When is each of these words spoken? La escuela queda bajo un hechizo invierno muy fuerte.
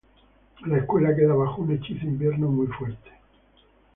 La 0.65 0.79
escuela 0.79 1.15
queda 1.15 1.35
bajo 1.35 1.61
un 1.61 1.73
hechizo 1.73 2.07
invierno 2.07 2.47
muy 2.49 2.65
fuerte. 2.65 3.11